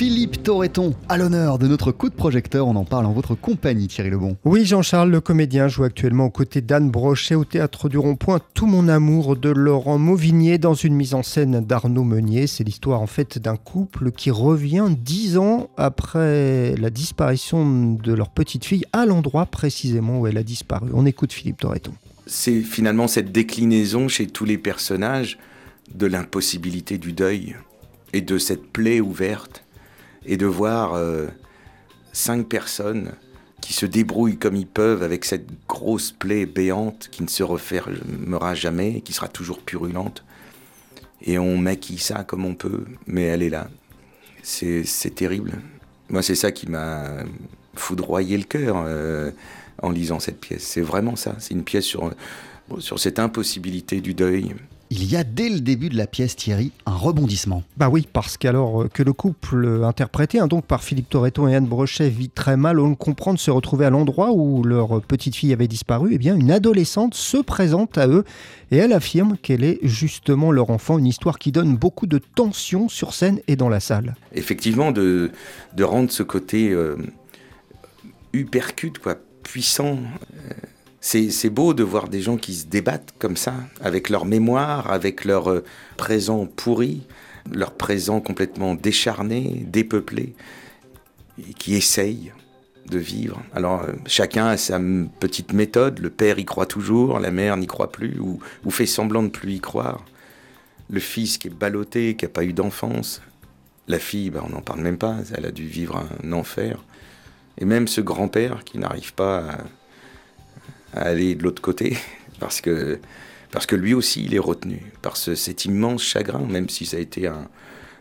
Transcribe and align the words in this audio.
Philippe 0.00 0.42
Torreton, 0.42 0.94
à 1.10 1.18
l'honneur 1.18 1.58
de 1.58 1.66
notre 1.66 1.92
coup 1.92 2.08
de 2.08 2.14
projecteur, 2.14 2.66
on 2.66 2.74
en 2.74 2.86
parle 2.86 3.04
en 3.04 3.12
votre 3.12 3.34
compagnie 3.34 3.86
Thierry 3.86 4.08
Lebon. 4.08 4.38
Oui, 4.46 4.64
Jean-Charles, 4.64 5.10
le 5.10 5.20
comédien, 5.20 5.68
joue 5.68 5.84
actuellement 5.84 6.24
aux 6.24 6.30
côtés 6.30 6.62
d'Anne 6.62 6.90
Brochet 6.90 7.34
au 7.34 7.44
Théâtre 7.44 7.90
du 7.90 7.98
Rond-Point 7.98 8.40
Tout 8.54 8.64
mon 8.64 8.88
amour 8.88 9.36
de 9.36 9.50
Laurent 9.50 9.98
Mauvignier 9.98 10.56
dans 10.56 10.72
une 10.72 10.94
mise 10.94 11.12
en 11.12 11.22
scène 11.22 11.60
d'Arnaud 11.60 12.04
Meunier. 12.04 12.46
C'est 12.46 12.64
l'histoire 12.64 13.02
en 13.02 13.06
fait 13.06 13.38
d'un 13.38 13.56
couple 13.56 14.10
qui 14.10 14.30
revient 14.30 14.86
dix 14.88 15.36
ans 15.36 15.68
après 15.76 16.74
la 16.76 16.88
disparition 16.88 17.92
de 17.92 18.14
leur 18.14 18.30
petite 18.30 18.64
fille 18.64 18.86
à 18.94 19.04
l'endroit 19.04 19.44
précisément 19.44 20.20
où 20.20 20.26
elle 20.26 20.38
a 20.38 20.42
disparu. 20.42 20.88
On 20.94 21.04
écoute 21.04 21.34
Philippe 21.34 21.60
Torreton. 21.60 21.92
C'est 22.26 22.62
finalement 22.62 23.06
cette 23.06 23.32
déclinaison 23.32 24.08
chez 24.08 24.28
tous 24.28 24.46
les 24.46 24.56
personnages 24.56 25.36
de 25.94 26.06
l'impossibilité 26.06 26.96
du 26.96 27.12
deuil 27.12 27.54
et 28.14 28.22
de 28.22 28.38
cette 28.38 28.66
plaie 28.66 29.02
ouverte 29.02 29.62
et 30.26 30.36
de 30.36 30.46
voir 30.46 30.94
euh, 30.94 31.26
cinq 32.12 32.48
personnes 32.48 33.12
qui 33.60 33.72
se 33.72 33.86
débrouillent 33.86 34.38
comme 34.38 34.56
ils 34.56 34.66
peuvent 34.66 35.02
avec 35.02 35.24
cette 35.24 35.48
grosse 35.68 36.12
plaie 36.12 36.46
béante 36.46 37.08
qui 37.10 37.22
ne 37.22 37.28
se 37.28 37.42
refermera 37.42 38.54
jamais, 38.54 39.00
qui 39.02 39.12
sera 39.12 39.28
toujours 39.28 39.60
purulente. 39.60 40.24
Et 41.22 41.38
on 41.38 41.58
maquille 41.58 41.98
ça 41.98 42.24
comme 42.24 42.46
on 42.46 42.54
peut, 42.54 42.84
mais 43.06 43.24
elle 43.24 43.42
est 43.42 43.50
là. 43.50 43.68
C'est 44.42 45.14
terrible. 45.14 45.60
Moi, 46.08 46.22
c'est 46.22 46.34
ça 46.34 46.50
qui 46.50 46.68
m'a 46.68 47.04
foudroyé 47.74 48.38
le 48.38 48.44
cœur 48.44 48.82
euh, 48.86 49.30
en 49.82 49.90
lisant 49.90 50.18
cette 50.18 50.40
pièce. 50.40 50.62
C'est 50.62 50.80
vraiment 50.80 51.16
ça. 51.16 51.36
C'est 51.38 51.52
une 51.52 51.64
pièce 51.64 51.84
sur, 51.84 52.10
sur 52.78 52.98
cette 52.98 53.18
impossibilité 53.18 54.00
du 54.00 54.14
deuil 54.14 54.54
il 54.90 55.10
y 55.10 55.16
a 55.16 55.22
dès 55.22 55.48
le 55.48 55.60
début 55.60 55.88
de 55.88 55.96
la 55.96 56.06
pièce 56.06 56.34
Thierry 56.36 56.72
un 56.84 56.96
rebondissement. 56.96 57.62
Bah 57.76 57.88
oui, 57.88 58.06
parce 58.12 58.36
qu'alors 58.36 58.82
euh, 58.82 58.88
que 58.88 59.02
le 59.02 59.12
couple 59.12 59.84
interprété 59.84 60.40
hein, 60.40 60.48
donc 60.48 60.66
par 60.66 60.82
Philippe 60.82 61.08
Torreton 61.08 61.46
et 61.48 61.54
Anne 61.54 61.66
Brochet 61.66 62.08
vit 62.08 62.28
très 62.28 62.56
mal, 62.56 62.80
on 62.80 62.94
comprend 62.94 63.32
de 63.32 63.38
se 63.38 63.50
retrouver 63.50 63.86
à 63.86 63.90
l'endroit 63.90 64.32
où 64.32 64.64
leur 64.64 65.00
petite 65.02 65.36
fille 65.36 65.52
avait 65.52 65.68
disparu, 65.68 66.10
eh 66.12 66.18
bien 66.18 66.34
une 66.34 66.50
adolescente 66.50 67.14
se 67.14 67.36
présente 67.36 67.98
à 67.98 68.08
eux 68.08 68.24
et 68.72 68.76
elle 68.76 68.92
affirme 68.92 69.36
qu'elle 69.40 69.64
est 69.64 69.78
justement 69.82 70.50
leur 70.50 70.70
enfant, 70.70 70.98
une 70.98 71.06
histoire 71.06 71.38
qui 71.38 71.52
donne 71.52 71.76
beaucoup 71.76 72.06
de 72.06 72.18
tension 72.18 72.88
sur 72.88 73.14
scène 73.14 73.40
et 73.48 73.56
dans 73.56 73.68
la 73.68 73.80
salle. 73.80 74.16
Effectivement, 74.32 74.92
de, 74.92 75.30
de 75.74 75.84
rendre 75.84 76.10
ce 76.10 76.22
côté 76.22 76.70
euh, 76.70 76.96
quoi, 79.02 79.16
puissant. 79.42 79.98
Euh, 80.34 80.54
c'est 81.00 81.50
beau 81.50 81.72
de 81.74 81.82
voir 81.82 82.08
des 82.08 82.20
gens 82.20 82.36
qui 82.36 82.54
se 82.54 82.66
débattent 82.66 83.14
comme 83.18 83.36
ça, 83.36 83.54
avec 83.80 84.10
leur 84.10 84.26
mémoire, 84.26 84.90
avec 84.90 85.24
leur 85.24 85.50
euh, 85.50 85.64
présent 85.96 86.46
pourri, 86.46 87.06
leur 87.50 87.72
présent 87.72 88.20
complètement 88.20 88.74
décharné, 88.74 89.64
dépeuplé, 89.66 90.34
et 91.38 91.54
qui 91.54 91.74
essayent 91.74 92.32
de 92.86 92.98
vivre. 92.98 93.42
Alors 93.54 93.82
euh, 93.82 93.92
chacun 94.06 94.46
a 94.48 94.56
sa 94.56 94.78
petite 95.20 95.52
méthode, 95.52 96.00
le 96.00 96.10
père 96.10 96.38
y 96.38 96.44
croit 96.44 96.66
toujours, 96.66 97.18
la 97.18 97.30
mère 97.30 97.56
n'y 97.56 97.66
croit 97.66 97.92
plus, 97.92 98.18
ou, 98.20 98.40
fait 98.70 98.86
semblant 98.86 99.22
de 99.22 99.28
plus 99.28 99.54
y 99.54 99.60
croire. 99.60 100.04
Le 100.90 101.00
fils 101.00 101.38
qui 101.38 101.48
est 101.48 101.50
ballotté, 101.50 102.14
qui 102.16 102.26
n'a 102.26 102.30
pas 102.30 102.44
eu 102.44 102.52
d'enfance, 102.52 103.22
la 103.88 103.98
fille, 103.98 104.30
ben, 104.30 104.42
on 104.44 104.50
n'en 104.50 104.60
parle 104.60 104.80
même 104.80 104.98
pas, 104.98 105.16
elle 105.34 105.46
a 105.46 105.50
dû 105.50 105.66
vivre 105.66 106.04
un 106.22 106.32
enfer. 106.32 106.84
Et 107.58 107.64
même 107.64 107.88
ce 107.88 108.00
grand-père 108.00 108.64
qui 108.64 108.78
n'arrive 108.78 109.14
pas 109.14 109.38
à 109.38 109.58
à 110.94 111.02
aller 111.02 111.34
de 111.34 111.42
l'autre 111.42 111.62
côté, 111.62 111.96
parce 112.40 112.60
que, 112.60 112.98
lui 113.72 113.94
aussi, 113.94 114.24
il 114.24 114.34
est 114.34 114.40
retenu 114.40 114.92
par 115.02 115.16
cet 115.16 115.64
immense 115.64 116.02
chagrin, 116.02 116.46
même 116.46 116.68
si 116.68 116.86
ça 116.86 116.96
a 116.96 117.00
été 117.00 117.26
un, 117.26 117.48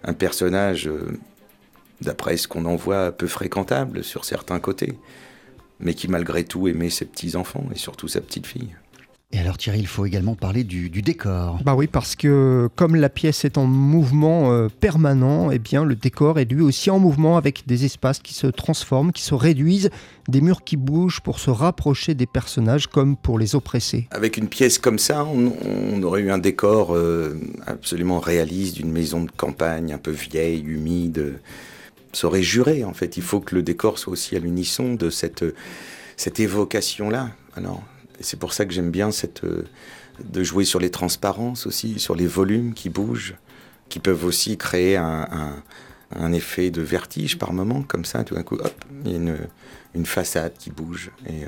un 0.03 0.13
personnage, 0.13 0.87
euh, 0.87 1.17
d'après 2.01 2.37
ce 2.37 2.47
qu'on 2.47 2.65
en 2.65 2.75
voit, 2.75 3.11
peu 3.11 3.27
fréquentable 3.27 4.03
sur 4.03 4.25
certains 4.25 4.59
côtés, 4.59 4.97
mais 5.79 5.93
qui 5.93 6.07
malgré 6.07 6.43
tout 6.43 6.67
aimait 6.67 6.89
ses 6.89 7.05
petits-enfants 7.05 7.67
et 7.73 7.77
surtout 7.77 8.07
sa 8.07 8.21
petite-fille. 8.21 8.75
Et 9.31 9.37
alors 9.37 9.59
Thierry, 9.59 9.79
il 9.79 9.87
faut 9.87 10.07
également 10.07 10.33
parler 10.33 10.63
du, 10.63 10.89
décor. 10.89 11.59
Bah 11.63 11.75
oui, 11.75 11.85
parce 11.85 12.15
que 12.15 12.67
comme 12.75 12.95
la 12.95 13.09
pièce 13.09 13.45
est 13.45 13.59
en 13.59 13.67
mouvement 13.67 14.51
euh, 14.51 14.69
permanent, 14.69 15.51
eh 15.51 15.59
bien 15.59 15.85
le 15.85 15.95
décor 15.95 16.39
est 16.39 16.45
lui 16.45 16.63
aussi 16.63 16.89
en 16.89 16.97
mouvement 16.97 17.37
avec 17.37 17.67
des 17.67 17.85
espaces 17.85 18.19
qui 18.19 18.33
se 18.33 18.47
transforment, 18.47 19.11
qui 19.11 19.21
se 19.21 19.35
réduisent, 19.35 19.91
des 20.27 20.41
murs 20.41 20.63
qui 20.63 20.77
bougent 20.77 21.21
pour 21.21 21.37
se 21.37 21.51
rapprocher 21.51 22.15
des 22.15 22.25
personnages 22.25 22.87
comme 22.87 23.15
pour 23.15 23.37
les 23.37 23.53
oppresser. 23.53 24.07
Avec 24.09 24.35
une 24.35 24.47
pièce 24.47 24.79
comme 24.79 24.97
ça, 24.97 25.23
on, 25.23 26.01
aurait 26.01 26.21
eu 26.21 26.31
un 26.31 26.39
décor 26.39 26.95
euh, 26.95 27.39
absolument 27.67 28.19
réaliste 28.19 28.77
d'une 28.77 28.91
maison 28.91 29.23
de 29.23 29.31
campagne 29.31 29.93
un 29.93 29.99
peu 29.99 30.11
vieille, 30.11 30.63
humide. 30.65 31.39
Ça 32.13 32.25
aurait 32.25 32.41
juré 32.41 32.83
en 32.83 32.93
fait. 32.93 33.15
Il 33.15 33.23
faut 33.23 33.41
que 33.41 33.53
le 33.53 33.61
décor 33.61 33.99
soit 33.99 34.13
aussi 34.13 34.35
à 34.35 34.39
l'unisson 34.39 34.95
de 34.95 35.11
cette, 35.11 35.45
cette 36.17 36.39
évocation-là. 36.39 37.29
Alors, 37.55 37.83
c'est 38.21 38.39
pour 38.39 38.53
ça 38.53 38.65
que 38.65 38.73
j'aime 38.73 38.91
bien 38.91 39.11
cette, 39.11 39.43
euh, 39.43 39.65
de 40.23 40.43
jouer 40.43 40.65
sur 40.65 40.79
les 40.79 40.91
transparences 40.91 41.67
aussi, 41.67 41.99
sur 41.99 42.15
les 42.15 42.27
volumes 42.27 42.73
qui 42.73 42.89
bougent, 42.89 43.35
qui 43.89 43.99
peuvent 43.99 44.25
aussi 44.25 44.57
créer 44.57 44.97
un, 44.97 45.63
effet 46.33 46.71
de 46.71 46.81
vertige 46.81 47.37
par 47.37 47.53
moment, 47.53 47.83
comme 47.83 48.05
ça, 48.05 48.23
tout 48.23 48.35
d'un 48.35 48.43
coup, 48.43 48.55
hop, 48.55 48.85
il 49.05 49.11
y 49.11 49.13
a 49.13 49.17
une, 49.17 49.37
une 49.95 50.05
façade 50.05 50.53
qui 50.57 50.69
bouge. 50.69 51.11
Et 51.25 51.43
euh, 51.43 51.47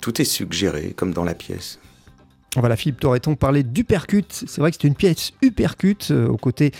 tout 0.00 0.20
est 0.20 0.24
suggéré, 0.24 0.92
comme 0.96 1.12
dans 1.12 1.24
la 1.24 1.34
pièce. 1.34 1.78
Voilà, 2.56 2.76
Philippe 2.76 3.00
Torreton 3.00 3.34
parlait 3.34 3.62
d'Upercut. 3.62 4.26
C'est 4.30 4.58
vrai 4.58 4.70
que 4.70 4.76
c'est 4.80 4.86
une 4.86 4.94
pièce 4.94 5.32
Upercut 5.40 5.96
euh, 6.10 6.28
aux 6.28 6.36
côtés 6.36 6.72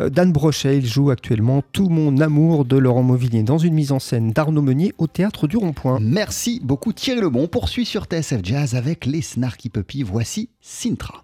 euh, 0.00 0.10
d'Anne 0.10 0.32
Brochet. 0.32 0.78
Il 0.78 0.86
joue 0.86 1.10
actuellement 1.10 1.62
Tout 1.72 1.88
mon 1.88 2.18
amour 2.18 2.64
de 2.64 2.76
Laurent 2.76 3.04
Mauvillier 3.04 3.42
dans 3.42 3.58
une 3.58 3.74
mise 3.74 3.92
en 3.92 4.00
scène 4.00 4.32
d'Arnaud 4.32 4.62
Meunier 4.62 4.92
au 4.98 5.06
théâtre 5.06 5.46
du 5.46 5.56
Rond-Point. 5.56 5.98
Merci 6.00 6.60
beaucoup 6.64 6.92
Thierry 6.92 7.20
Lebon. 7.20 7.44
On 7.44 7.48
poursuit 7.48 7.86
sur 7.86 8.04
TSF 8.04 8.40
Jazz 8.42 8.74
avec 8.74 9.06
les 9.06 9.22
Snarky 9.22 9.68
Puppy. 9.68 10.02
Voici 10.02 10.48
Sintra. 10.60 11.18